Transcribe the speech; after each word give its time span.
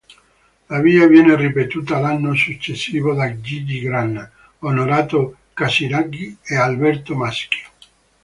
La 0.69 0.79
via 0.79 1.05
viene 1.05 1.35
ripetuta 1.35 1.99
l'anno 1.99 2.33
successivo 2.33 3.13
da 3.13 3.39
Gigi 3.39 3.81
Grana, 3.81 4.31
Onorato 4.61 5.37
Casiraghi 5.53 6.35
e 6.41 6.55
Alberto 6.57 7.13
Maschio. 7.15 7.67